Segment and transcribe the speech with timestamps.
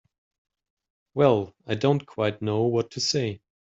[1.13, 3.39] Well—I don't quite know what to say.